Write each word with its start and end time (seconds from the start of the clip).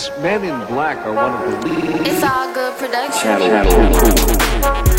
Yes, 0.00 0.18
Men 0.20 0.44
in 0.44 0.66
Black 0.66 0.96
are 1.04 1.12
one 1.12 1.42
of 1.42 1.62
the 1.62 1.68
leading. 1.68 2.06
It's 2.06 2.22
all 2.22 2.54
good 2.54 2.74
production. 2.78 3.20
Shadow, 3.20 3.68
shadow. 3.68 4.89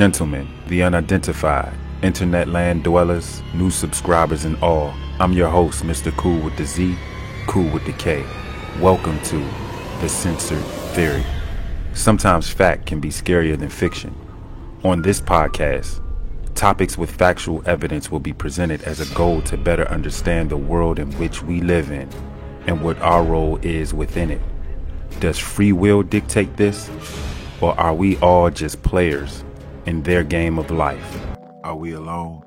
Gentlemen, 0.00 0.48
the 0.68 0.82
unidentified, 0.82 1.74
internet 2.00 2.48
land 2.48 2.82
dwellers, 2.82 3.42
new 3.52 3.70
subscribers, 3.70 4.46
and 4.46 4.56
all, 4.62 4.94
I'm 5.18 5.34
your 5.34 5.50
host, 5.50 5.82
Mr. 5.82 6.10
Cool 6.16 6.40
with 6.40 6.56
the 6.56 6.64
Z, 6.64 6.96
Cool 7.46 7.70
with 7.70 7.84
the 7.84 7.92
K. 7.92 8.24
Welcome 8.80 9.20
to 9.24 9.36
The 10.00 10.08
Censored 10.08 10.64
Theory. 10.94 11.22
Sometimes 11.92 12.48
fact 12.48 12.86
can 12.86 12.98
be 12.98 13.10
scarier 13.10 13.58
than 13.58 13.68
fiction. 13.68 14.14
On 14.84 15.02
this 15.02 15.20
podcast, 15.20 16.00
topics 16.54 16.96
with 16.96 17.10
factual 17.10 17.62
evidence 17.66 18.10
will 18.10 18.20
be 18.20 18.32
presented 18.32 18.80
as 18.84 19.00
a 19.00 19.14
goal 19.14 19.42
to 19.42 19.58
better 19.58 19.86
understand 19.88 20.48
the 20.48 20.56
world 20.56 20.98
in 20.98 21.12
which 21.18 21.42
we 21.42 21.60
live 21.60 21.90
in 21.90 22.08
and 22.66 22.82
what 22.82 22.98
our 23.02 23.22
role 23.22 23.58
is 23.58 23.92
within 23.92 24.30
it. 24.30 24.40
Does 25.20 25.38
free 25.38 25.72
will 25.72 26.02
dictate 26.02 26.56
this? 26.56 26.88
Or 27.60 27.78
are 27.78 27.94
we 27.94 28.16
all 28.20 28.48
just 28.48 28.82
players 28.82 29.44
in 29.90 30.04
their 30.04 30.22
game 30.22 30.56
of 30.56 30.70
life? 30.70 31.20
Are 31.64 31.74
we 31.74 31.94
alone? 31.94 32.44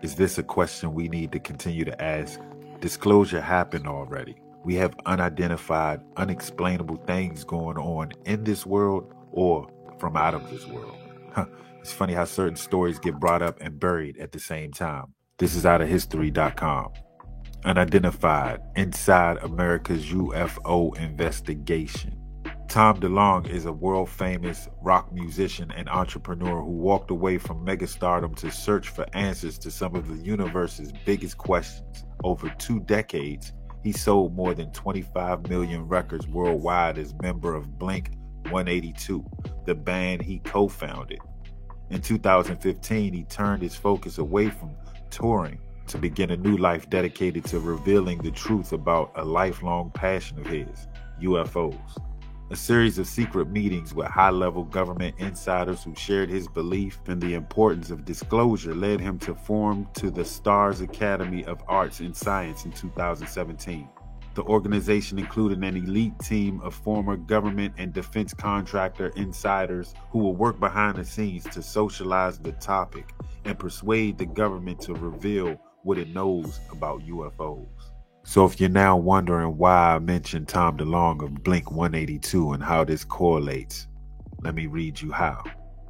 Is 0.00 0.14
this 0.14 0.38
a 0.38 0.44
question 0.44 0.94
we 0.94 1.08
need 1.08 1.32
to 1.32 1.40
continue 1.40 1.84
to 1.84 2.00
ask? 2.00 2.38
Disclosure 2.78 3.40
happened 3.40 3.88
already. 3.88 4.36
We 4.64 4.76
have 4.76 4.94
unidentified, 5.04 6.00
unexplainable 6.16 6.98
things 6.98 7.42
going 7.42 7.78
on 7.78 8.12
in 8.26 8.44
this 8.44 8.64
world 8.64 9.12
or 9.32 9.68
from 9.98 10.16
out 10.16 10.34
of 10.34 10.48
this 10.50 10.66
world. 10.66 10.96
It's 11.80 11.92
funny 11.92 12.12
how 12.12 12.26
certain 12.26 12.54
stories 12.54 13.00
get 13.00 13.18
brought 13.18 13.42
up 13.42 13.58
and 13.60 13.80
buried 13.80 14.16
at 14.18 14.30
the 14.30 14.38
same 14.38 14.70
time. 14.70 15.14
This 15.38 15.56
is 15.56 15.66
out 15.66 15.80
of 15.80 15.88
history.com. 15.88 16.92
Unidentified 17.64 18.60
inside 18.76 19.38
America's 19.38 20.06
UFO 20.06 20.96
investigation. 20.96 22.16
Tom 22.68 23.00
DeLonge 23.00 23.48
is 23.48 23.64
a 23.64 23.72
world 23.72 24.10
famous 24.10 24.68
rock 24.82 25.10
musician 25.10 25.72
and 25.74 25.88
entrepreneur 25.88 26.60
who 26.60 26.70
walked 26.70 27.10
away 27.10 27.38
from 27.38 27.64
megastardom 27.64 28.36
to 28.36 28.50
search 28.50 28.90
for 28.90 29.06
answers 29.14 29.58
to 29.60 29.70
some 29.70 29.96
of 29.96 30.06
the 30.06 30.22
universe's 30.22 30.92
biggest 31.06 31.38
questions. 31.38 32.04
Over 32.24 32.50
two 32.58 32.80
decades, 32.80 33.54
he 33.82 33.92
sold 33.92 34.34
more 34.34 34.52
than 34.52 34.70
25 34.72 35.48
million 35.48 35.88
records 35.88 36.28
worldwide 36.28 36.98
as 36.98 37.14
member 37.22 37.54
of 37.54 37.78
Blink 37.78 38.10
182, 38.50 39.24
the 39.64 39.74
band 39.74 40.20
he 40.20 40.38
co 40.40 40.68
founded. 40.68 41.20
In 41.88 42.02
2015, 42.02 43.14
he 43.14 43.24
turned 43.24 43.62
his 43.62 43.76
focus 43.76 44.18
away 44.18 44.50
from 44.50 44.76
touring 45.08 45.58
to 45.86 45.96
begin 45.96 46.32
a 46.32 46.36
new 46.36 46.58
life 46.58 46.90
dedicated 46.90 47.46
to 47.46 47.60
revealing 47.60 48.18
the 48.18 48.30
truth 48.30 48.72
about 48.72 49.10
a 49.16 49.24
lifelong 49.24 49.90
passion 49.92 50.38
of 50.38 50.46
his 50.46 50.86
UFOs. 51.22 51.96
A 52.50 52.56
series 52.56 52.98
of 52.98 53.06
secret 53.06 53.50
meetings 53.50 53.92
with 53.92 54.06
high 54.06 54.30
level 54.30 54.64
government 54.64 55.14
insiders 55.18 55.84
who 55.84 55.94
shared 55.94 56.30
his 56.30 56.48
belief 56.48 56.98
in 57.06 57.18
the 57.18 57.34
importance 57.34 57.90
of 57.90 58.06
disclosure 58.06 58.74
led 58.74 59.00
him 59.00 59.18
to 59.18 59.34
form 59.34 59.86
to 59.96 60.10
the 60.10 60.24
Stars 60.24 60.80
Academy 60.80 61.44
of 61.44 61.62
Arts 61.68 62.00
and 62.00 62.16
Science 62.16 62.64
in 62.64 62.72
2017. 62.72 63.86
The 64.34 64.44
organization 64.44 65.18
included 65.18 65.62
an 65.62 65.76
elite 65.76 66.18
team 66.20 66.62
of 66.62 66.74
former 66.74 67.18
government 67.18 67.74
and 67.76 67.92
defense 67.92 68.32
contractor 68.32 69.08
insiders 69.08 69.92
who 70.10 70.20
will 70.20 70.34
work 70.34 70.58
behind 70.58 70.96
the 70.96 71.04
scenes 71.04 71.44
to 71.50 71.60
socialize 71.60 72.38
the 72.38 72.52
topic 72.52 73.12
and 73.44 73.58
persuade 73.58 74.16
the 74.16 74.24
government 74.24 74.80
to 74.80 74.94
reveal 74.94 75.60
what 75.82 75.98
it 75.98 76.08
knows 76.14 76.60
about 76.72 77.02
UFOs. 77.02 77.90
So 78.28 78.44
if 78.44 78.60
you're 78.60 78.68
now 78.68 78.94
wondering 78.94 79.56
why 79.56 79.94
I 79.94 79.98
mentioned 80.00 80.48
Tom 80.48 80.76
DeLonge 80.76 81.24
of 81.24 81.42
Blink 81.42 81.70
182 81.70 82.52
and 82.52 82.62
how 82.62 82.84
this 82.84 83.02
correlates, 83.02 83.88
let 84.42 84.54
me 84.54 84.66
read 84.66 85.00
you 85.00 85.10
how. 85.10 85.42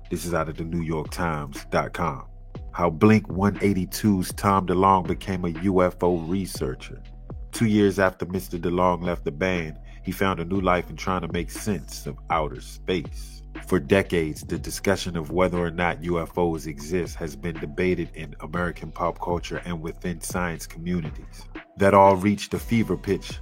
This 0.08 0.24
is 0.24 0.34
out 0.34 0.48
of 0.48 0.56
the 0.56 0.62
New 0.62 0.82
York 0.82 1.10
Times.com. 1.10 2.26
How 2.70 2.90
Blink 2.90 3.26
182's 3.26 4.32
Tom 4.34 4.68
DeLonge 4.68 5.08
became 5.08 5.46
a 5.46 5.48
UFO 5.48 6.28
researcher. 6.28 7.02
Two 7.50 7.66
years 7.66 7.98
after 7.98 8.24
Mr. 8.24 8.56
DeLonge 8.56 9.02
left 9.02 9.24
the 9.24 9.32
band, 9.32 9.76
he 10.04 10.12
found 10.12 10.38
a 10.38 10.44
new 10.44 10.60
life 10.60 10.88
in 10.90 10.94
trying 10.94 11.22
to 11.22 11.32
make 11.32 11.50
sense 11.50 12.06
of 12.06 12.16
outer 12.30 12.60
space. 12.60 13.42
For 13.66 13.80
decades, 13.80 14.42
the 14.42 14.60
discussion 14.60 15.16
of 15.16 15.32
whether 15.32 15.58
or 15.58 15.72
not 15.72 16.02
UFOs 16.02 16.68
exist 16.68 17.16
has 17.16 17.34
been 17.34 17.58
debated 17.58 18.10
in 18.14 18.36
American 18.38 18.92
pop 18.92 19.20
culture 19.20 19.60
and 19.64 19.82
within 19.82 20.20
science 20.20 20.68
communities. 20.68 21.42
That 21.78 21.94
all 21.94 22.16
reached 22.16 22.54
a 22.54 22.58
fever 22.58 22.96
pitch 22.96 23.38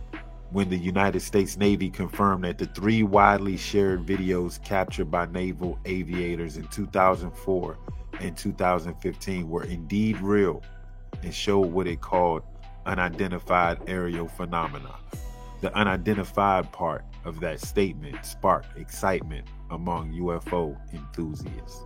when 0.51 0.69
the 0.69 0.77
United 0.77 1.21
States 1.21 1.57
Navy 1.57 1.89
confirmed 1.89 2.45
that 2.45 2.59
the 2.59 2.67
three 2.67 3.03
widely 3.03 3.57
shared 3.57 4.05
videos 4.05 4.63
captured 4.63 5.11
by 5.11 5.25
naval 5.25 5.79
aviators 5.87 6.59
in 6.59 6.69
2004 6.69 7.79
and 8.21 8.37
2015 8.37 9.49
were 9.49 9.65
indeed 9.65 10.21
real 10.21 10.63
and 11.23 11.35
showed 11.35 11.69
what 11.69 11.87
it 11.87 12.03
called 12.03 12.43
unidentified 12.85 13.79
aerial 13.87 14.29
phenomena. 14.29 14.95
The 15.63 15.75
unidentified 15.75 16.71
part 16.73 17.07
of 17.25 17.41
that 17.41 17.61
statement 17.61 18.23
sparked 18.23 18.77
excitement 18.79 19.47
among 19.71 20.13
UFO 20.13 20.77
enthusiasts. 20.93 21.86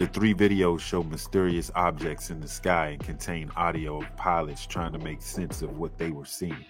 The 0.00 0.06
three 0.06 0.32
videos 0.32 0.80
show 0.80 1.02
mysterious 1.02 1.70
objects 1.74 2.30
in 2.30 2.40
the 2.40 2.48
sky 2.48 2.92
and 2.92 3.00
contain 3.04 3.50
audio 3.54 4.00
of 4.00 4.16
pilots 4.16 4.64
trying 4.64 4.94
to 4.94 4.98
make 4.98 5.20
sense 5.20 5.60
of 5.60 5.76
what 5.76 5.98
they 5.98 6.10
were 6.10 6.24
seeing. 6.24 6.64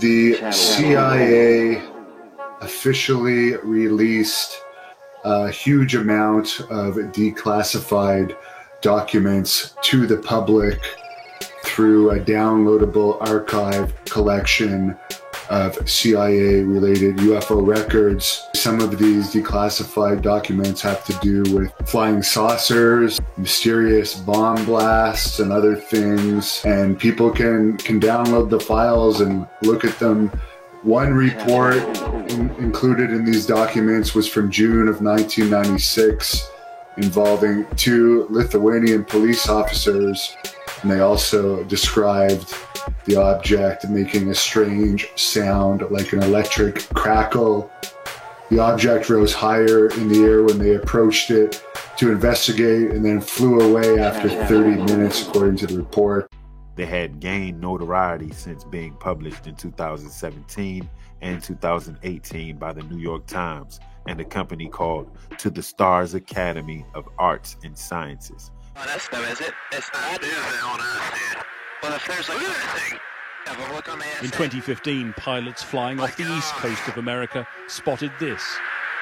The 0.00 0.52
CIA 0.52 1.82
officially 2.60 3.56
released 3.56 4.60
a 5.24 5.50
huge 5.50 5.94
amount 5.94 6.60
of 6.68 6.96
declassified 6.96 8.36
documents 8.82 9.74
to 9.84 10.06
the 10.06 10.18
public 10.18 10.78
through 11.64 12.10
a 12.10 12.20
downloadable 12.20 13.16
archive 13.26 13.94
collection 14.04 14.94
of 15.48 15.88
CIA 15.88 16.60
related 16.60 17.16
UFO 17.16 17.66
records. 17.66 18.46
Some 18.64 18.80
of 18.80 18.96
these 18.96 19.30
declassified 19.30 20.22
documents 20.22 20.80
have 20.80 21.04
to 21.04 21.12
do 21.20 21.42
with 21.54 21.70
flying 21.86 22.22
saucers, 22.22 23.20
mysterious 23.36 24.14
bomb 24.14 24.64
blasts, 24.64 25.38
and 25.38 25.52
other 25.52 25.76
things. 25.76 26.62
And 26.64 26.98
people 26.98 27.30
can, 27.30 27.76
can 27.76 28.00
download 28.00 28.48
the 28.48 28.58
files 28.58 29.20
and 29.20 29.46
look 29.60 29.84
at 29.84 29.98
them. 29.98 30.28
One 30.82 31.12
report 31.12 31.76
in, 32.30 32.48
included 32.56 33.10
in 33.10 33.26
these 33.26 33.44
documents 33.44 34.14
was 34.14 34.26
from 34.26 34.50
June 34.50 34.88
of 34.88 35.02
1996 35.02 36.50
involving 36.96 37.66
two 37.76 38.26
Lithuanian 38.30 39.04
police 39.04 39.46
officers. 39.46 40.38
And 40.80 40.90
they 40.90 41.00
also 41.00 41.64
described 41.64 42.54
the 43.04 43.16
object 43.16 43.86
making 43.90 44.30
a 44.30 44.34
strange 44.34 45.10
sound 45.16 45.82
like 45.90 46.14
an 46.14 46.22
electric 46.22 46.76
crackle. 46.94 47.70
The 48.50 48.58
object 48.58 49.08
rose 49.08 49.32
higher 49.32 49.88
in 49.88 50.08
the 50.08 50.22
air 50.22 50.42
when 50.42 50.58
they 50.58 50.74
approached 50.74 51.30
it 51.30 51.64
to 51.96 52.12
investigate 52.12 52.90
and 52.90 53.04
then 53.04 53.20
flew 53.20 53.60
away 53.60 53.98
after 53.98 54.28
30 54.28 54.82
minutes, 54.82 55.26
according 55.26 55.56
to 55.56 55.66
the 55.66 55.78
report. 55.78 56.30
They 56.76 56.84
had 56.84 57.20
gained 57.20 57.60
notoriety 57.60 58.32
since 58.32 58.64
being 58.64 58.94
published 58.94 59.46
in 59.46 59.54
2017 59.54 60.88
and 61.22 61.42
2018 61.42 62.58
by 62.58 62.72
the 62.72 62.82
New 62.82 62.98
York 62.98 63.26
Times 63.26 63.80
and 64.06 64.20
a 64.20 64.24
company 64.24 64.68
called 64.68 65.10
To 65.38 65.48
the 65.48 65.62
Stars 65.62 66.12
Academy 66.12 66.84
of 66.94 67.08
Arts 67.18 67.56
and 67.64 67.78
Sciences. 67.78 68.50
Oh, 68.76 68.84
that's 68.86 69.08
them, 69.08 69.22
is 69.24 69.40
it? 69.40 69.54
It's 69.72 69.90
not. 69.94 70.22
It 70.22 70.24
is 70.24 70.62
on 70.64 70.80
us, 70.80 71.10
dude. 71.10 71.44
Well, 71.82 71.94
if 71.94 72.06
there's 72.06 72.28
like 72.28 72.38
anything, 72.38 72.44
have 72.48 72.52
a 72.52 72.82
look 72.84 72.92
on 72.92 72.98
the 72.98 73.13
In 73.46 74.30
2015, 74.30 75.12
pilots 75.18 75.62
flying 75.62 76.00
off 76.00 76.16
the 76.16 76.24
east 76.36 76.54
coast 76.54 76.88
of 76.88 76.96
America 76.96 77.46
spotted 77.66 78.10
this. 78.18 78.42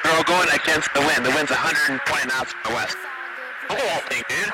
They're 0.02 0.12
all 0.16 0.24
going 0.24 0.48
against 0.48 0.92
the 0.94 1.00
wind. 1.00 1.24
The 1.24 1.30
wind's 1.30 1.50
120 1.50 2.28
knots 2.28 2.52
from 2.52 2.72
the 2.72 2.76
west. 2.76 2.96
Look 3.70 3.78
at 3.78 3.84
that 3.84 4.12
thing, 4.12 4.22
dude. 4.28 4.52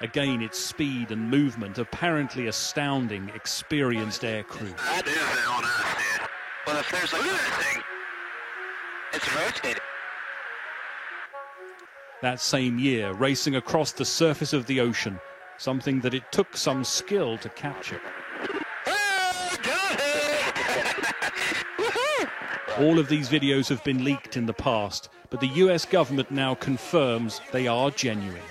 Again, 0.00 0.42
its 0.42 0.58
speed 0.58 1.10
and 1.10 1.30
movement 1.30 1.78
apparently 1.78 2.46
astounding 2.46 3.30
experienced 3.34 4.24
air 4.24 4.42
crew. 4.42 4.72
That 4.76 5.06
is 5.06 5.16
on 5.48 5.64
us, 5.64 6.18
dude. 6.18 6.28
Well, 6.66 6.78
if 6.78 6.90
there's 6.90 7.12
like 7.12 7.22
anything, 7.22 7.82
it's 9.12 9.36
rotating. 9.36 9.82
That 12.22 12.40
same 12.40 12.78
year, 12.78 13.12
racing 13.12 13.56
across 13.56 13.92
the 13.92 14.04
surface 14.06 14.54
of 14.54 14.64
the 14.64 14.80
ocean, 14.80 15.20
something 15.58 16.00
that 16.00 16.14
it 16.14 16.32
took 16.32 16.56
some 16.56 16.84
skill 16.84 17.36
to 17.38 17.50
capture. 17.50 18.00
All 22.78 22.98
of 22.98 23.08
these 23.08 23.28
videos 23.28 23.68
have 23.68 23.84
been 23.84 24.04
leaked 24.04 24.36
in 24.36 24.46
the 24.46 24.52
past, 24.52 25.08
but 25.30 25.40
the 25.40 25.46
US 25.48 25.84
government 25.84 26.30
now 26.30 26.54
confirms 26.54 27.40
they 27.52 27.66
are 27.68 27.90
genuine. 27.90 28.42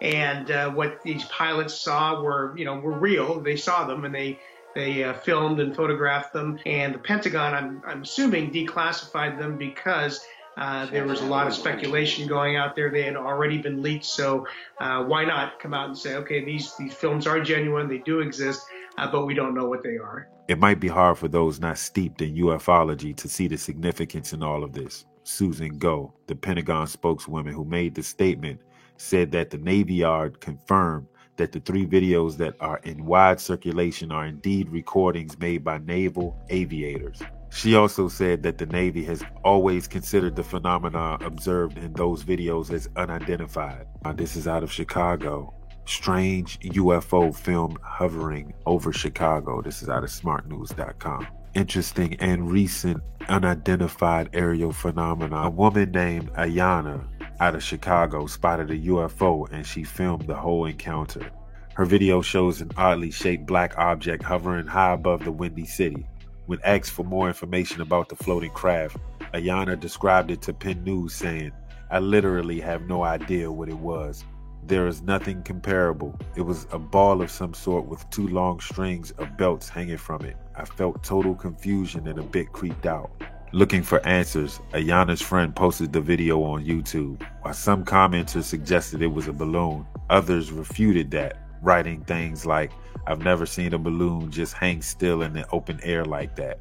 and 0.00 0.50
uh, 0.50 0.70
what 0.70 1.02
these 1.02 1.24
pilots 1.26 1.74
saw 1.74 2.20
were 2.22 2.54
you 2.56 2.64
know 2.64 2.78
were 2.78 2.98
real. 2.98 3.40
They 3.40 3.56
saw 3.56 3.86
them 3.86 4.04
and 4.04 4.14
they 4.14 4.38
they 4.74 5.04
uh, 5.04 5.14
filmed 5.14 5.60
and 5.60 5.74
photographed 5.74 6.32
them. 6.32 6.58
And 6.66 6.94
the 6.94 6.98
Pentagon, 6.98 7.54
I'm 7.54 7.82
I'm 7.86 8.02
assuming, 8.02 8.52
declassified 8.52 9.38
them 9.38 9.56
because. 9.56 10.24
Uh, 10.56 10.84
there 10.86 11.06
was 11.06 11.22
a 11.22 11.24
lot 11.24 11.46
of 11.46 11.54
speculation 11.54 12.26
going 12.26 12.56
out 12.56 12.74
there. 12.76 12.90
They 12.90 13.04
had 13.04 13.16
already 13.16 13.58
been 13.58 13.82
leaked, 13.82 14.04
so 14.04 14.46
uh, 14.80 15.04
why 15.04 15.24
not 15.24 15.58
come 15.58 15.72
out 15.72 15.88
and 15.88 15.96
say, 15.96 16.16
okay, 16.16 16.44
these 16.44 16.76
these 16.76 16.92
films 16.92 17.26
are 17.26 17.40
genuine, 17.40 17.88
they 17.88 17.98
do 17.98 18.20
exist, 18.20 18.66
uh, 18.98 19.10
but 19.10 19.26
we 19.26 19.34
don't 19.34 19.54
know 19.54 19.68
what 19.68 19.82
they 19.82 19.96
are. 19.96 20.28
It 20.48 20.58
might 20.58 20.80
be 20.80 20.88
hard 20.88 21.18
for 21.18 21.28
those 21.28 21.60
not 21.60 21.78
steeped 21.78 22.22
in 22.22 22.34
ufology 22.34 23.14
to 23.16 23.28
see 23.28 23.48
the 23.48 23.56
significance 23.56 24.32
in 24.32 24.42
all 24.42 24.64
of 24.64 24.72
this. 24.72 25.04
Susan 25.22 25.78
Go, 25.78 26.12
the 26.26 26.34
Pentagon 26.34 26.86
spokeswoman 26.86 27.54
who 27.54 27.64
made 27.64 27.94
the 27.94 28.02
statement, 28.02 28.60
said 28.96 29.30
that 29.32 29.50
the 29.50 29.58
Navy 29.58 29.94
Yard 29.94 30.40
confirmed 30.40 31.06
that 31.36 31.52
the 31.52 31.60
three 31.60 31.86
videos 31.86 32.36
that 32.36 32.54
are 32.60 32.78
in 32.84 33.06
wide 33.06 33.40
circulation 33.40 34.12
are 34.12 34.26
indeed 34.26 34.68
recordings 34.68 35.38
made 35.38 35.64
by 35.64 35.78
naval 35.78 36.36
aviators. 36.50 37.22
She 37.50 37.74
also 37.74 38.08
said 38.08 38.42
that 38.42 38.58
the 38.58 38.66
Navy 38.66 39.02
has 39.04 39.24
always 39.44 39.88
considered 39.88 40.36
the 40.36 40.44
phenomena 40.44 41.16
observed 41.20 41.78
in 41.78 41.92
those 41.94 42.22
videos 42.22 42.72
as 42.72 42.88
unidentified. 42.96 43.86
Now, 44.04 44.12
this 44.12 44.36
is 44.36 44.46
out 44.46 44.62
of 44.62 44.70
Chicago. 44.70 45.54
Strange 45.90 46.60
UFO 46.60 47.34
film 47.34 47.76
hovering 47.82 48.54
over 48.64 48.92
Chicago. 48.92 49.60
This 49.60 49.82
is 49.82 49.88
out 49.88 50.04
of 50.04 50.10
smartnews.com. 50.10 51.26
Interesting 51.54 52.14
and 52.20 52.48
recent 52.48 53.02
unidentified 53.28 54.30
aerial 54.32 54.70
phenomena. 54.70 55.36
A 55.38 55.50
woman 55.50 55.90
named 55.90 56.32
Ayana 56.34 57.04
out 57.40 57.56
of 57.56 57.64
Chicago 57.64 58.26
spotted 58.26 58.70
a 58.70 58.78
UFO 58.78 59.50
and 59.50 59.66
she 59.66 59.82
filmed 59.82 60.28
the 60.28 60.34
whole 60.36 60.66
encounter. 60.66 61.28
Her 61.74 61.84
video 61.84 62.22
shows 62.22 62.60
an 62.60 62.70
oddly 62.76 63.10
shaped 63.10 63.46
black 63.46 63.76
object 63.76 64.22
hovering 64.22 64.68
high 64.68 64.92
above 64.92 65.24
the 65.24 65.32
windy 65.32 65.66
city. 65.66 66.06
When 66.46 66.60
asked 66.62 66.92
for 66.92 67.02
more 67.02 67.26
information 67.26 67.80
about 67.80 68.08
the 68.08 68.16
floating 68.16 68.52
craft, 68.52 68.96
Ayana 69.34 69.78
described 69.78 70.30
it 70.30 70.40
to 70.42 70.54
Pen 70.54 70.84
News 70.84 71.14
saying, 71.14 71.50
I 71.90 71.98
literally 71.98 72.60
have 72.60 72.82
no 72.82 73.02
idea 73.02 73.50
what 73.50 73.68
it 73.68 73.78
was. 73.78 74.24
There 74.64 74.86
is 74.86 75.02
nothing 75.02 75.42
comparable. 75.42 76.18
It 76.36 76.42
was 76.42 76.66
a 76.70 76.78
ball 76.78 77.22
of 77.22 77.30
some 77.30 77.54
sort 77.54 77.86
with 77.86 78.08
two 78.10 78.28
long 78.28 78.60
strings 78.60 79.10
of 79.12 79.36
belts 79.36 79.68
hanging 79.68 79.96
from 79.96 80.22
it. 80.22 80.36
I 80.54 80.64
felt 80.64 81.02
total 81.02 81.34
confusion 81.34 82.06
and 82.06 82.18
a 82.18 82.22
bit 82.22 82.52
creeped 82.52 82.86
out. 82.86 83.10
Looking 83.52 83.82
for 83.82 84.06
answers, 84.06 84.60
Ayana's 84.72 85.20
friend 85.20 85.56
posted 85.56 85.92
the 85.92 86.00
video 86.00 86.42
on 86.44 86.64
YouTube. 86.64 87.20
While 87.42 87.54
some 87.54 87.84
commenters 87.84 88.44
suggested 88.44 89.02
it 89.02 89.08
was 89.08 89.26
a 89.26 89.32
balloon, 89.32 89.86
others 90.08 90.52
refuted 90.52 91.10
that, 91.12 91.36
writing 91.60 92.04
things 92.04 92.46
like, 92.46 92.70
I've 93.08 93.24
never 93.24 93.46
seen 93.46 93.74
a 93.74 93.78
balloon 93.78 94.30
just 94.30 94.52
hang 94.52 94.82
still 94.82 95.22
in 95.22 95.32
the 95.32 95.48
open 95.50 95.80
air 95.82 96.04
like 96.04 96.36
that. 96.36 96.60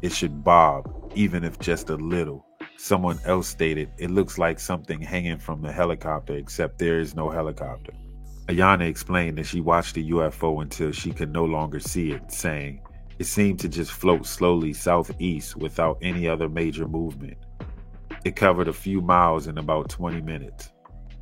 It 0.00 0.12
should 0.12 0.42
bob, 0.42 1.12
even 1.14 1.44
if 1.44 1.58
just 1.58 1.90
a 1.90 1.96
little. 1.96 2.46
Someone 2.82 3.20
else 3.26 3.46
stated, 3.46 3.90
it 3.98 4.10
looks 4.10 4.38
like 4.38 4.58
something 4.58 5.02
hanging 5.02 5.38
from 5.38 5.60
the 5.60 5.70
helicopter, 5.70 6.34
except 6.34 6.78
there 6.78 6.98
is 6.98 7.14
no 7.14 7.28
helicopter. 7.28 7.92
Ayana 8.48 8.88
explained 8.88 9.36
that 9.36 9.44
she 9.44 9.60
watched 9.60 9.94
the 9.94 10.10
UFO 10.12 10.62
until 10.62 10.90
she 10.90 11.12
could 11.12 11.30
no 11.30 11.44
longer 11.44 11.78
see 11.78 12.12
it, 12.12 12.32
saying, 12.32 12.80
It 13.18 13.24
seemed 13.24 13.60
to 13.60 13.68
just 13.68 13.92
float 13.92 14.24
slowly 14.24 14.72
southeast 14.72 15.56
without 15.56 15.98
any 16.00 16.26
other 16.26 16.48
major 16.48 16.88
movement. 16.88 17.36
It 18.24 18.34
covered 18.34 18.66
a 18.66 18.72
few 18.72 19.02
miles 19.02 19.46
in 19.46 19.58
about 19.58 19.90
20 19.90 20.22
minutes. 20.22 20.72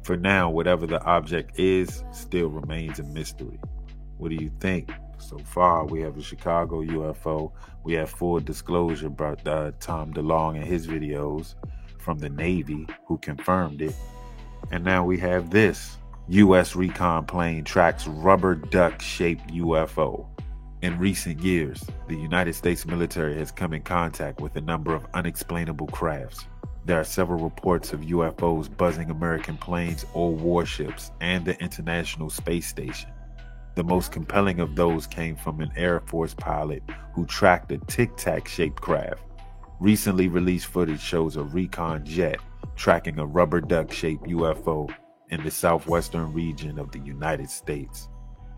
For 0.05 0.17
now, 0.17 0.51
whatever 0.51 0.87
the 0.87 1.03
object 1.03 1.59
is 1.59 2.05
still 2.13 2.51
remains 2.51 3.01
a 3.01 3.03
mystery. 3.03 3.59
What 4.17 4.29
do 4.29 4.37
you 4.37 4.53
think? 4.61 4.93
So 5.19 5.39
far, 5.39 5.85
we 5.85 6.01
have 6.03 6.17
a 6.17 6.23
Chicago 6.23 6.83
UFO. 6.83 7.53
We 7.85 7.95
have 7.95 8.11
full 8.11 8.41
disclosure 8.41 9.09
about 9.09 9.47
uh, 9.47 9.73
Tom 9.81 10.13
DeLonge 10.13 10.57
and 10.57 10.65
his 10.65 10.87
videos 10.87 11.55
from 11.99 12.19
the 12.19 12.31
Navy, 12.31 12.87
who 13.07 13.19
confirmed 13.19 13.83
it. 13.83 13.95
And 14.71 14.85
now 14.85 15.05
we 15.05 15.19
have 15.19 15.51
this 15.51 15.97
U.S. 16.29 16.77
recon 16.77 17.25
plane 17.27 17.65
tracks 17.65 18.07
rubber 18.07 18.55
duck 18.55 19.01
shaped 19.01 19.49
UFO. 19.49 20.27
In 20.81 20.99
recent 20.99 21.41
years, 21.41 21.85
the 22.07 22.17
United 22.17 22.55
States 22.55 22.87
military 22.87 23.37
has 23.37 23.51
come 23.51 23.73
in 23.73 23.83
contact 23.83 24.41
with 24.41 24.55
a 24.57 24.61
number 24.61 24.95
of 24.95 25.07
unexplainable 25.15 25.89
crafts. 25.89 26.47
There 26.85 27.01
are 27.01 27.05
several 27.05 27.43
reports 27.43 27.93
of 27.93 28.01
UFOs 28.01 28.75
buzzing 28.75 29.11
American 29.11 29.57
planes 29.57 30.07
or 30.15 30.33
warships 30.33 31.11
and 31.21 31.45
the 31.45 31.61
International 31.61 32.31
Space 32.31 32.67
Station. 32.67 33.11
The 33.79 33.85
most 33.85 34.11
compelling 34.11 34.59
of 34.59 34.75
those 34.75 35.07
came 35.07 35.37
from 35.37 35.61
an 35.61 35.71
Air 35.77 36.01
Force 36.01 36.35
pilot 36.35 36.83
who 37.15 37.25
tracked 37.27 37.71
a 37.71 37.79
tic 37.79 38.17
tac 38.17 38.49
shaped 38.49 38.81
craft. 38.81 39.23
Recently 39.79 40.27
released 40.27 40.67
footage 40.67 41.01
shows 41.01 41.37
a 41.37 41.45
recon 41.45 42.05
jet 42.05 42.41
tracking 42.75 43.21
a 43.21 43.25
rubber 43.25 43.61
duck 43.61 43.93
shaped 43.93 44.25
UFO 44.25 44.93
in 45.31 45.45
the 45.45 45.51
southwestern 45.53 46.33
region 46.33 46.77
of 46.77 46.91
the 46.91 46.99
United 46.99 47.49
States. 47.49 48.09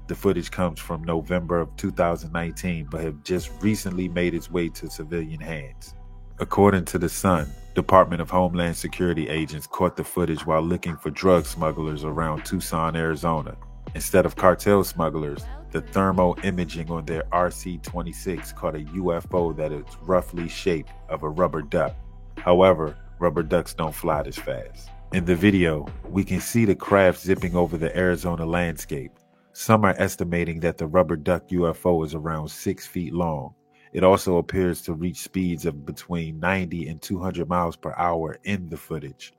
The 0.07 0.15
footage 0.15 0.51
comes 0.51 0.81
from 0.81 1.05
November 1.05 1.61
of 1.61 1.77
2019 1.77 2.89
but 2.91 3.03
have 3.03 3.23
just 3.23 3.51
recently 3.61 4.09
made 4.09 4.33
its 4.33 4.51
way 4.51 4.71
to 4.71 4.89
civilian 4.89 5.41
hands. 5.41 5.97
According 6.39 6.87
to 6.87 6.99
The 6.99 7.11
Sun, 7.11 7.53
Department 7.75 8.23
of 8.23 8.31
Homeland 8.31 8.75
Security 8.75 9.29
agents 9.29 9.67
caught 9.67 9.99
the 9.99 10.05
footage 10.05 10.47
while 10.47 10.63
looking 10.63 10.97
for 10.97 11.11
drug 11.11 11.45
smugglers 11.45 12.05
around 12.05 12.47
Tucson, 12.47 12.97
Arizona. 12.97 13.55
Instead 13.95 14.27
of 14.27 14.37
cartel 14.37 14.85
smugglers, 14.85 15.45
the 15.73 15.81
thermo 15.81 16.35
imaging 16.43 16.91
on 16.91 17.05
their 17.05 17.23
RC 17.33 17.83
26 17.83 18.53
caught 18.53 18.75
a 18.75 18.81
UFO 18.81 19.57
that 19.57 19.73
is 19.73 19.85
roughly 20.03 20.49
shaped 20.49 20.91
of 21.09 21.23
a 21.23 21.29
rubber 21.29 21.63
duck. 21.63 21.95
However, 22.39 22.97
rubber 23.19 23.43
ducks 23.43 23.75
don't 23.75 23.95
fly 23.95 24.23
this 24.23 24.37
fast. 24.37 24.91
In 25.13 25.25
the 25.25 25.35
video, 25.35 25.87
we 26.09 26.25
can 26.25 26.41
see 26.41 26.65
the 26.65 26.75
craft 26.75 27.21
zipping 27.21 27.57
over 27.57 27.77
the 27.77 27.97
Arizona 27.97 28.47
landscape. 28.47 29.13
Some 29.53 29.85
are 29.85 29.95
estimating 29.99 30.61
that 30.61 30.79
the 30.79 30.87
rubber 30.87 31.17
duck 31.17 31.49
UFO 31.49 32.05
is 32.07 32.15
around 32.15 32.49
6 32.49 32.87
feet 32.87 33.13
long. 33.13 33.55
It 33.93 34.05
also 34.05 34.39
appears 34.39 34.83
to 34.83 34.95
reach 34.95 35.19
speeds 35.19 35.67
of 35.67 35.85
between 35.85 36.39
90 36.39 36.89
and 36.89 37.03
200 37.03 37.49
miles 37.49 37.75
per 37.75 37.93
hour 37.97 38.39
in 38.45 38.69
the 38.69 38.77
footage. 38.77 39.35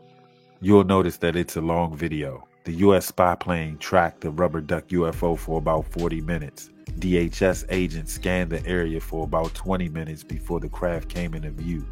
You'll 0.60 0.84
notice 0.84 1.18
that 1.18 1.38
it's 1.38 1.56
a 1.56 1.62
long 1.62 1.96
video. 1.96 2.48
The 2.64 2.74
U.S. 2.74 3.08
spy 3.08 3.34
plane 3.34 3.80
tracked 3.80 4.22
the 4.22 4.30
rubber 4.30 4.62
duck 4.62 4.88
UFO 4.90 5.36
for 5.36 5.58
about 5.58 5.88
40 5.88 6.22
minutes. 6.22 6.70
DHS 7.00 7.66
agents 7.70 8.14
scanned 8.14 8.52
the 8.52 8.64
area 8.68 9.00
for 9.00 9.24
about 9.24 9.56
20 9.56 9.90
minutes 9.90 10.24
before 10.24 10.60
the 10.60 10.70
craft 10.70 11.10
came 11.10 11.34
into 11.34 11.50
view. 11.50 11.84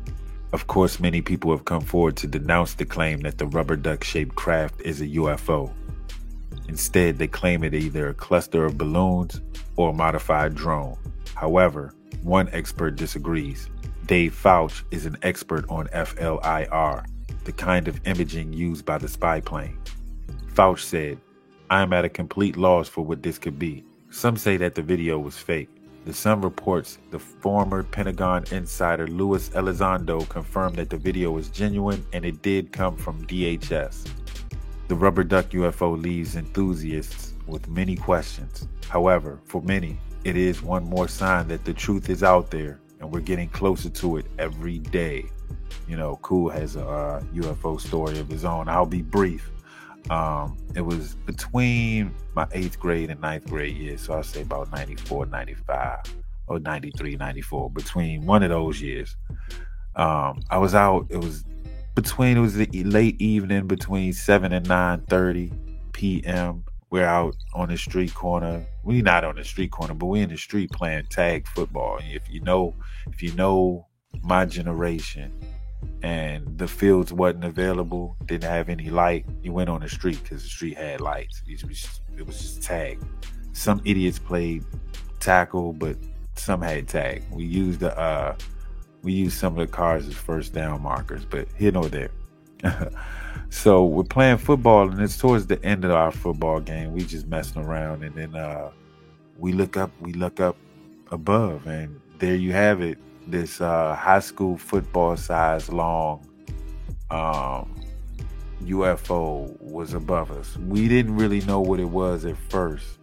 Of 0.53 0.67
course, 0.67 0.99
many 0.99 1.23
people 1.23 1.49
have 1.49 1.65
come 1.65 1.81
forward 1.81 2.17
to 2.17 2.27
denounce 2.27 2.75
the 2.75 2.85
claim 2.85 3.21
that 3.21 3.39
the 3.39 3.47
rubber 3.47 3.77
duck 3.77 4.03
shaped 4.03 4.35
craft 4.35 4.79
is 4.81 5.01
a 5.01 5.07
UFO. 5.07 5.71
Instead, 6.67 7.17
they 7.17 7.27
claim 7.27 7.63
it 7.63 7.73
either 7.73 8.09
a 8.09 8.13
cluster 8.13 8.63
of 8.63 8.77
balloons 8.77 9.41
or 9.75 9.89
a 9.89 9.93
modified 9.93 10.53
drone. 10.53 10.99
However, 11.33 11.95
one 12.21 12.47
expert 12.51 12.95
disagrees. 12.95 13.69
Dave 14.05 14.39
Falch 14.39 14.83
is 14.91 15.07
an 15.07 15.17
expert 15.23 15.65
on 15.67 15.87
FLIR, 15.87 17.05
the 17.43 17.53
kind 17.53 17.87
of 17.87 17.99
imaging 18.05 18.53
used 18.53 18.85
by 18.85 18.99
the 18.99 19.07
spy 19.07 19.39
plane. 19.39 19.79
Falch 20.59 20.83
said, 20.83 21.17
I 21.69 21.81
am 21.81 21.93
at 21.93 22.03
a 22.03 22.09
complete 22.09 22.57
loss 22.57 22.89
for 22.89 23.05
what 23.05 23.23
this 23.23 23.37
could 23.37 23.57
be. 23.57 23.85
Some 24.09 24.35
say 24.35 24.57
that 24.57 24.75
the 24.75 24.81
video 24.81 25.17
was 25.17 25.37
fake. 25.37 25.69
The 26.03 26.13
Sun 26.13 26.41
reports 26.41 26.97
the 27.11 27.17
former 27.17 27.81
Pentagon 27.81 28.43
insider 28.51 29.07
Luis 29.07 29.47
Elizondo 29.51 30.27
confirmed 30.27 30.75
that 30.75 30.89
the 30.89 30.97
video 30.97 31.31
was 31.31 31.47
genuine 31.47 32.05
and 32.11 32.25
it 32.25 32.41
did 32.41 32.73
come 32.73 32.97
from 32.97 33.25
DHS. 33.25 34.05
The 34.89 34.95
rubber 34.95 35.23
duck 35.23 35.45
UFO 35.51 35.97
leaves 35.97 36.35
enthusiasts 36.35 37.35
with 37.47 37.69
many 37.69 37.95
questions. 37.95 38.67
However, 38.89 39.39
for 39.45 39.61
many, 39.61 39.97
it 40.25 40.35
is 40.35 40.61
one 40.61 40.83
more 40.83 41.07
sign 41.07 41.47
that 41.47 41.63
the 41.63 41.73
truth 41.73 42.09
is 42.09 42.21
out 42.21 42.51
there 42.51 42.81
and 42.99 43.09
we're 43.09 43.21
getting 43.21 43.47
closer 43.47 43.89
to 43.91 44.17
it 44.17 44.25
every 44.37 44.79
day. 44.79 45.31
You 45.87 45.95
know, 45.95 46.19
Cool 46.21 46.49
has 46.49 46.75
a 46.75 46.85
uh, 46.85 47.21
UFO 47.33 47.79
story 47.79 48.19
of 48.19 48.27
his 48.27 48.43
own. 48.43 48.67
I'll 48.67 48.85
be 48.85 49.01
brief. 49.01 49.49
Um, 50.09 50.57
it 50.75 50.81
was 50.81 51.15
between 51.25 52.13
my 52.33 52.47
eighth 52.51 52.79
grade 52.79 53.09
and 53.09 53.21
ninth 53.21 53.47
grade 53.47 53.77
years, 53.77 54.01
so 54.01 54.13
I'll 54.13 54.23
say 54.23 54.41
about 54.41 54.71
94, 54.71 55.27
95, 55.27 55.97
or 56.47 56.59
93, 56.59 57.15
94, 57.15 57.69
between 57.71 58.25
one 58.25 58.43
of 58.43 58.49
those 58.49 58.81
years. 58.81 59.15
Um, 59.95 60.41
I 60.49 60.57
was 60.57 60.73
out, 60.73 61.07
it 61.09 61.17
was 61.17 61.43
between, 61.95 62.37
it 62.37 62.41
was 62.41 62.55
the 62.55 62.83
late 62.83 63.21
evening 63.21 63.67
between 63.67 64.13
7 64.13 64.51
and 64.51 64.67
9 64.67 65.01
30 65.07 65.51
p.m. 65.93 66.63
We're 66.91 67.05
out 67.05 67.35
on 67.53 67.69
the 67.69 67.77
street 67.77 68.15
corner. 68.15 68.65
We're 68.83 69.03
not 69.03 69.23
on 69.23 69.35
the 69.35 69.43
street 69.43 69.71
corner, 69.71 69.93
but 69.93 70.07
we're 70.07 70.23
in 70.23 70.29
the 70.29 70.37
street 70.37 70.71
playing 70.71 71.05
tag 71.11 71.47
football. 71.47 71.99
If 72.01 72.27
you 72.29 72.41
know, 72.41 72.73
if 73.11 73.21
you 73.21 73.31
know 73.33 73.85
my 74.23 74.45
generation, 74.45 75.31
and 76.01 76.57
the 76.57 76.67
fields 76.67 77.11
wasn't 77.11 77.43
available, 77.43 78.15
didn't 78.25 78.49
have 78.49 78.69
any 78.69 78.89
light, 78.89 79.25
you 79.41 79.51
went 79.51 79.69
on 79.69 79.81
the 79.81 79.89
street 79.89 80.21
because 80.21 80.43
the 80.43 80.49
street 80.49 80.77
had 80.77 81.01
lights. 81.01 81.41
It 81.47 81.63
was, 81.67 81.81
just, 81.81 82.01
it 82.17 82.25
was 82.25 82.39
just 82.39 82.63
tag. 82.63 82.99
Some 83.53 83.81
idiots 83.83 84.19
played 84.19 84.63
tackle, 85.19 85.73
but 85.73 85.97
some 86.35 86.61
had 86.61 86.87
tag. 86.87 87.23
We 87.31 87.45
used 87.45 87.81
the 87.81 87.97
uh, 87.97 88.35
we 89.01 89.13
used 89.13 89.37
some 89.37 89.57
of 89.57 89.67
the 89.67 89.71
cars 89.71 90.07
as 90.07 90.13
first 90.13 90.53
down 90.53 90.81
markers, 90.81 91.25
but 91.25 91.47
here 91.57 91.71
nor 91.71 91.87
there. 91.89 92.11
so 93.49 93.85
we're 93.85 94.03
playing 94.03 94.37
football, 94.37 94.89
and 94.89 95.01
it's 95.01 95.17
towards 95.17 95.47
the 95.47 95.63
end 95.65 95.85
of 95.85 95.91
our 95.91 96.11
football 96.11 96.59
game. 96.59 96.93
We 96.93 97.01
just 97.03 97.27
messing 97.27 97.63
around, 97.63 98.03
and 98.03 98.15
then 98.15 98.35
uh, 98.35 98.71
we 99.37 99.51
look 99.51 99.77
up, 99.77 99.91
we 99.99 100.13
look 100.13 100.39
up 100.39 100.55
above, 101.11 101.67
and 101.67 101.99
there 102.19 102.35
you 102.35 102.53
have 102.53 102.81
it 102.81 102.97
this 103.31 103.61
uh, 103.61 103.95
high 103.95 104.19
school 104.19 104.57
football 104.57 105.17
size 105.17 105.69
long 105.69 106.25
um, 107.11 107.75
UFO 108.63 109.59
was 109.61 109.93
above 109.93 110.31
us. 110.31 110.57
We 110.57 110.87
didn't 110.87 111.15
really 111.15 111.41
know 111.41 111.61
what 111.61 111.79
it 111.79 111.89
was 111.89 112.25
at 112.25 112.37
first, 112.49 112.99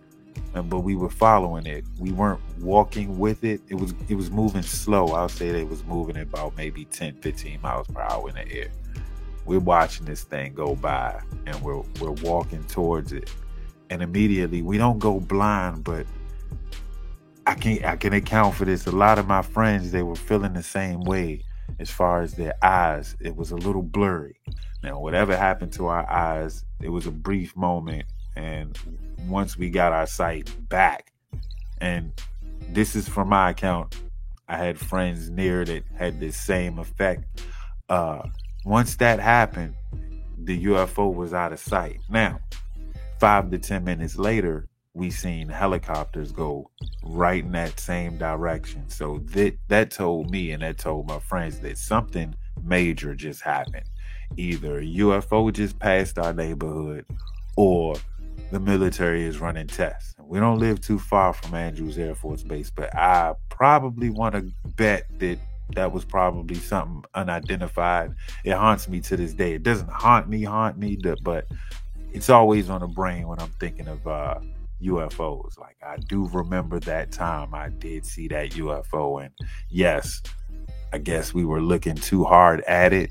but 0.52 0.80
we 0.80 0.94
were 0.94 1.10
following 1.10 1.66
it. 1.66 1.84
We 1.98 2.12
weren't 2.12 2.40
walking 2.60 3.18
with 3.18 3.42
it. 3.44 3.60
It 3.68 3.74
was 3.74 3.94
it 4.08 4.14
was 4.14 4.30
moving 4.30 4.62
slow. 4.62 5.08
I'll 5.08 5.28
say 5.28 5.50
that 5.50 5.58
it 5.58 5.68
was 5.68 5.84
moving 5.84 6.18
about 6.18 6.56
maybe 6.56 6.84
10, 6.84 7.20
15 7.20 7.60
miles 7.60 7.86
per 7.88 8.00
hour 8.00 8.28
in 8.28 8.34
the 8.34 8.52
air. 8.52 8.68
We're 9.44 9.60
watching 9.60 10.06
this 10.06 10.24
thing 10.24 10.54
go 10.54 10.74
by 10.74 11.20
and 11.46 11.60
we're 11.62 11.82
we're 12.00 12.10
walking 12.10 12.64
towards 12.64 13.12
it. 13.12 13.30
And 13.88 14.02
immediately 14.02 14.62
we 14.62 14.78
don't 14.78 14.98
go 14.98 15.20
blind, 15.20 15.84
but 15.84 16.06
I 17.46 17.54
can 17.54 17.84
I 17.84 17.96
can 17.96 18.12
account 18.12 18.56
for 18.56 18.64
this. 18.64 18.86
A 18.86 18.92
lot 18.92 19.18
of 19.18 19.26
my 19.26 19.42
friends 19.42 19.92
they 19.92 20.02
were 20.02 20.16
feeling 20.16 20.52
the 20.52 20.62
same 20.62 21.00
way 21.02 21.42
as 21.78 21.90
far 21.90 22.22
as 22.22 22.34
their 22.34 22.54
eyes. 22.62 23.16
It 23.20 23.36
was 23.36 23.52
a 23.52 23.56
little 23.56 23.82
blurry. 23.82 24.40
Now, 24.82 24.98
whatever 25.00 25.36
happened 25.36 25.72
to 25.74 25.86
our 25.86 26.08
eyes, 26.10 26.64
it 26.80 26.88
was 26.88 27.06
a 27.06 27.10
brief 27.10 27.56
moment, 27.56 28.06
and 28.36 28.78
once 29.28 29.56
we 29.56 29.70
got 29.70 29.92
our 29.92 30.06
sight 30.06 30.50
back, 30.68 31.12
and 31.80 32.12
this 32.70 32.96
is 32.96 33.08
from 33.08 33.28
my 33.28 33.50
account. 33.50 33.96
I 34.48 34.58
had 34.58 34.78
friends 34.78 35.28
near 35.28 35.64
that 35.64 35.82
had 35.96 36.20
the 36.20 36.30
same 36.30 36.78
effect. 36.78 37.24
Uh, 37.88 38.22
once 38.64 38.96
that 38.96 39.18
happened, 39.18 39.74
the 40.38 40.66
UFO 40.66 41.12
was 41.12 41.34
out 41.34 41.52
of 41.52 41.58
sight. 41.58 41.98
Now, 42.08 42.38
five 43.18 43.50
to 43.50 43.58
ten 43.58 43.82
minutes 43.82 44.16
later, 44.16 44.68
we 44.96 45.10
seen 45.10 45.46
helicopters 45.46 46.32
go 46.32 46.70
right 47.04 47.44
in 47.44 47.52
that 47.52 47.78
same 47.78 48.16
direction. 48.16 48.88
So 48.88 49.18
that 49.26 49.54
that 49.68 49.90
told 49.90 50.30
me 50.30 50.52
and 50.52 50.62
that 50.62 50.78
told 50.78 51.06
my 51.06 51.18
friends 51.18 51.60
that 51.60 51.76
something 51.76 52.34
major 52.64 53.14
just 53.14 53.42
happened. 53.42 53.84
Either 54.38 54.80
UFO 54.80 55.52
just 55.52 55.78
passed 55.78 56.18
our 56.18 56.32
neighborhood 56.32 57.04
or 57.56 57.96
the 58.50 58.58
military 58.58 59.24
is 59.24 59.38
running 59.38 59.66
tests. 59.66 60.14
We 60.22 60.40
don't 60.40 60.58
live 60.58 60.80
too 60.80 60.98
far 60.98 61.34
from 61.34 61.54
Andrews 61.54 61.98
Air 61.98 62.14
Force 62.14 62.42
Base, 62.42 62.70
but 62.70 62.94
I 62.94 63.34
probably 63.50 64.08
want 64.08 64.34
to 64.34 64.50
bet 64.70 65.06
that 65.18 65.38
that 65.74 65.92
was 65.92 66.04
probably 66.04 66.56
something 66.56 67.04
unidentified. 67.14 68.14
It 68.44 68.52
haunts 68.52 68.88
me 68.88 69.00
to 69.00 69.16
this 69.16 69.34
day. 69.34 69.52
It 69.54 69.62
doesn't 69.62 69.90
haunt 69.90 70.28
me, 70.28 70.42
haunt 70.44 70.78
me, 70.78 70.98
but 71.22 71.46
it's 72.12 72.30
always 72.30 72.70
on 72.70 72.80
the 72.80 72.86
brain 72.86 73.28
when 73.28 73.38
I'm 73.40 73.50
thinking 73.60 73.88
of 73.88 74.06
uh, 74.06 74.38
UFOs. 74.86 75.58
Like 75.58 75.76
I 75.82 75.96
do 75.96 76.28
remember 76.28 76.80
that 76.80 77.12
time 77.12 77.54
I 77.54 77.68
did 77.68 78.04
see 78.06 78.28
that 78.28 78.50
UFO 78.50 79.24
and 79.24 79.32
yes, 79.68 80.22
I 80.92 80.98
guess 80.98 81.34
we 81.34 81.44
were 81.44 81.60
looking 81.60 81.96
too 81.96 82.24
hard 82.24 82.62
at 82.62 82.92
it. 82.92 83.10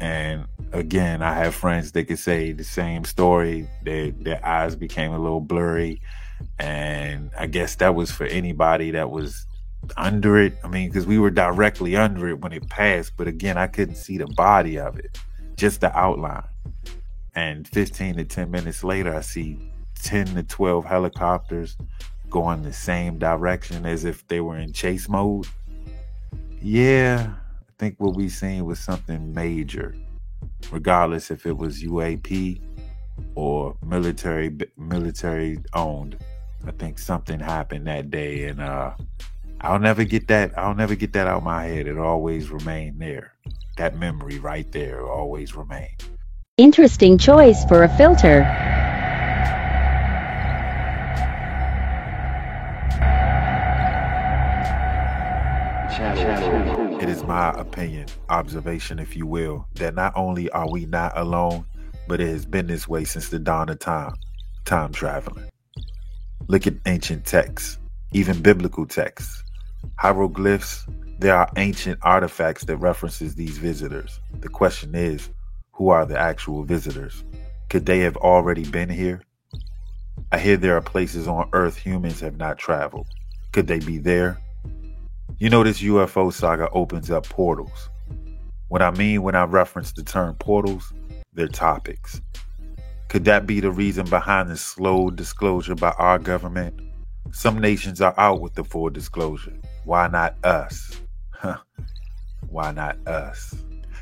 And 0.00 0.46
again, 0.72 1.22
I 1.22 1.34
have 1.34 1.54
friends 1.54 1.92
that 1.92 2.04
could 2.04 2.18
say 2.18 2.52
the 2.52 2.64
same 2.64 3.04
story. 3.04 3.68
Their 3.84 4.12
their 4.12 4.44
eyes 4.46 4.76
became 4.76 5.12
a 5.12 5.18
little 5.18 5.40
blurry. 5.40 6.00
And 6.58 7.30
I 7.36 7.46
guess 7.46 7.74
that 7.76 7.94
was 7.94 8.10
for 8.10 8.24
anybody 8.24 8.92
that 8.92 9.10
was 9.10 9.46
under 9.96 10.38
it. 10.38 10.54
I 10.64 10.68
mean, 10.68 10.88
because 10.88 11.06
we 11.06 11.18
were 11.18 11.30
directly 11.30 11.96
under 11.96 12.28
it 12.28 12.40
when 12.40 12.52
it 12.52 12.68
passed, 12.68 13.12
but 13.16 13.28
again, 13.28 13.56
I 13.56 13.66
couldn't 13.66 13.96
see 13.96 14.18
the 14.18 14.26
body 14.26 14.78
of 14.78 14.98
it, 14.98 15.18
just 15.56 15.80
the 15.80 15.96
outline. 15.96 16.44
And 17.34 17.66
15 17.68 18.16
to 18.16 18.24
10 18.24 18.50
minutes 18.50 18.82
later, 18.82 19.14
I 19.14 19.20
see 19.20 19.58
10 19.98 20.34
to 20.34 20.42
12 20.42 20.84
helicopters 20.84 21.76
going 22.30 22.62
the 22.62 22.72
same 22.72 23.18
direction 23.18 23.86
as 23.86 24.04
if 24.04 24.26
they 24.28 24.40
were 24.40 24.58
in 24.58 24.72
chase 24.72 25.08
mode. 25.08 25.46
Yeah, 26.60 27.30
I 27.32 27.72
think 27.78 27.96
what 27.98 28.16
we 28.16 28.28
seen 28.28 28.64
was 28.64 28.78
something 28.80 29.32
major, 29.32 29.94
regardless 30.70 31.30
if 31.30 31.46
it 31.46 31.56
was 31.56 31.82
UAP 31.82 32.60
or 33.34 33.76
military 33.84 34.56
military 34.76 35.58
owned. 35.74 36.18
I 36.66 36.72
think 36.72 36.98
something 36.98 37.38
happened 37.38 37.86
that 37.86 38.10
day, 38.10 38.44
and 38.44 38.60
uh, 38.60 38.92
I'll 39.60 39.78
never 39.78 40.04
get 40.04 40.28
that. 40.28 40.58
I'll 40.58 40.74
never 40.74 40.96
get 40.96 41.12
that 41.12 41.28
out 41.28 41.38
of 41.38 41.42
my 41.44 41.64
head. 41.64 41.86
It 41.86 41.98
always 41.98 42.50
remain 42.50 42.98
there. 42.98 43.32
That 43.76 43.96
memory 43.96 44.40
right 44.40 44.70
there 44.72 45.06
always 45.06 45.54
remain. 45.54 45.90
Interesting 46.56 47.18
choice 47.18 47.64
for 47.66 47.84
a 47.84 47.88
filter. 47.96 48.77
It 57.08 57.12
is 57.12 57.24
my 57.24 57.52
opinion, 57.52 58.06
observation, 58.28 58.98
if 58.98 59.16
you 59.16 59.26
will, 59.26 59.66
that 59.76 59.94
not 59.94 60.12
only 60.14 60.50
are 60.50 60.70
we 60.70 60.84
not 60.84 61.16
alone, 61.16 61.64
but 62.06 62.20
it 62.20 62.28
has 62.28 62.44
been 62.44 62.66
this 62.66 62.86
way 62.86 63.04
since 63.04 63.30
the 63.30 63.38
dawn 63.38 63.70
of 63.70 63.78
time, 63.78 64.12
time 64.66 64.92
traveling. 64.92 65.48
Look 66.48 66.66
at 66.66 66.74
ancient 66.84 67.24
texts, 67.24 67.78
even 68.12 68.42
biblical 68.42 68.84
texts, 68.84 69.42
hieroglyphs. 69.96 70.84
There 71.18 71.34
are 71.34 71.48
ancient 71.56 71.98
artifacts 72.02 72.66
that 72.66 72.76
references 72.76 73.34
these 73.34 73.56
visitors. 73.56 74.20
The 74.40 74.50
question 74.50 74.94
is, 74.94 75.30
who 75.72 75.88
are 75.88 76.04
the 76.04 76.18
actual 76.18 76.62
visitors? 76.62 77.24
Could 77.70 77.86
they 77.86 78.00
have 78.00 78.18
already 78.18 78.64
been 78.64 78.90
here? 78.90 79.22
I 80.30 80.38
hear 80.38 80.58
there 80.58 80.76
are 80.76 80.82
places 80.82 81.26
on 81.26 81.48
Earth 81.54 81.78
humans 81.78 82.20
have 82.20 82.36
not 82.36 82.58
traveled. 82.58 83.06
Could 83.52 83.66
they 83.66 83.78
be 83.78 83.96
there? 83.96 84.38
You 85.40 85.48
know, 85.48 85.62
this 85.62 85.80
UFO 85.82 86.32
saga 86.32 86.68
opens 86.70 87.12
up 87.12 87.28
portals. 87.28 87.90
What 88.66 88.82
I 88.82 88.90
mean 88.90 89.22
when 89.22 89.36
I 89.36 89.44
reference 89.44 89.92
the 89.92 90.02
term 90.02 90.34
portals, 90.34 90.92
they're 91.32 91.46
topics. 91.46 92.20
Could 93.08 93.24
that 93.26 93.46
be 93.46 93.60
the 93.60 93.70
reason 93.70 94.04
behind 94.10 94.48
the 94.48 94.56
slow 94.56 95.10
disclosure 95.10 95.76
by 95.76 95.90
our 95.92 96.18
government? 96.18 96.80
Some 97.30 97.60
nations 97.60 98.00
are 98.00 98.14
out 98.18 98.40
with 98.40 98.54
the 98.54 98.64
full 98.64 98.90
disclosure. 98.90 99.54
Why 99.84 100.08
not 100.08 100.34
us? 100.42 101.00
Huh. 101.30 101.58
Why 102.48 102.72
not 102.72 102.98
us? 103.06 103.54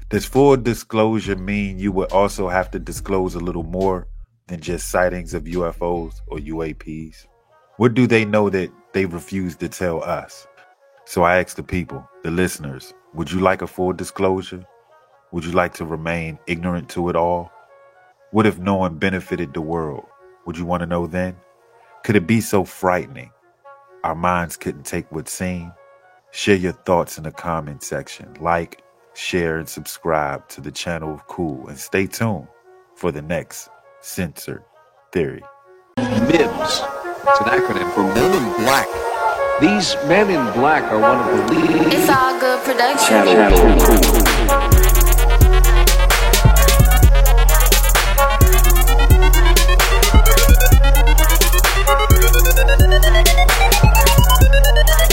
Does 0.09 0.25
full 0.25 0.57
disclosure 0.57 1.37
mean 1.37 1.79
you 1.79 1.93
would 1.93 2.13
also 2.13 2.49
have 2.49 2.71
to 2.71 2.79
disclose 2.79 3.35
a 3.35 3.41
little 3.41 3.65
more 3.65 4.09
than 4.47 4.61
just 4.61 4.89
sightings 4.89 5.35
of 5.35 5.45
UFOs 5.45 6.15
or 6.29 6.39
UAPs? 6.39 7.27
What 7.77 7.93
do 7.93 8.07
they 8.07 8.25
know 8.25 8.49
that 8.49 8.71
they 8.95 9.05
refuse 9.05 9.55
to 9.57 9.69
tell 9.69 10.03
us? 10.03 10.47
So 11.07 11.23
I 11.23 11.39
ask 11.39 11.57
the 11.57 11.63
people, 11.63 12.09
the 12.23 12.31
listeners, 12.31 12.93
would 13.15 13.33
you 13.33 13.41
like 13.41 13.63
a 13.63 13.67
full 13.67 13.93
disclosure? 13.93 14.67
Would 15.33 15.45
you 15.45 15.53
like 15.53 15.73
to 15.75 15.85
remain 15.85 16.39
ignorant 16.47 16.89
to 16.91 17.09
it 17.09 17.17
all? 17.17 17.51
What 18.33 18.47
if 18.47 18.59
no 18.59 18.77
one 18.77 18.99
benefited 18.99 19.55
the 19.55 19.61
world? 19.63 20.05
Would 20.45 20.59
you 20.59 20.67
want 20.67 20.83
to 20.83 20.87
know 20.87 21.07
then? 21.07 21.37
Could 22.05 22.17
it 22.17 22.27
be 22.27 22.41
so 22.41 22.65
frightening? 22.65 23.31
our 24.07 24.15
minds 24.15 24.57
couldn't 24.57 24.85
take 24.85 25.11
what's 25.11 25.33
seen? 25.33 25.73
Share 26.31 26.55
your 26.55 26.73
thoughts 26.73 27.19
in 27.19 27.25
the 27.25 27.33
comment 27.33 27.83
section. 27.83 28.37
Like, 28.41 28.85
share, 29.15 29.59
and 29.59 29.69
subscribe 29.69 30.49
to 30.51 30.61
the 30.61 30.71
channel 30.71 31.13
of 31.13 31.27
Cool. 31.27 31.67
And 31.67 31.77
stay 31.77 32.07
tuned 32.07 32.47
for 32.95 33.11
the 33.11 33.23
next 33.23 33.69
Censored 34.01 34.63
Theory. 35.11 35.43
MIBS. 35.99 36.87
It's 37.29 37.41
an 37.41 37.47
acronym 37.47 37.93
for 37.95 38.05
Men 38.15 38.33
in 38.33 38.65
Black. 38.65 39.06
These 39.59 39.97
men 40.05 40.29
in 40.29 40.53
black 40.53 40.83
are 40.93 41.01
one 41.01 41.19
of 41.19 41.49
the 41.49 41.55
leading 41.55 41.91
It's 41.91 42.11
all 42.11 42.39
good 42.39 42.63
production. 42.63 43.25
Channel. 43.25 44.37
and 54.89 55.06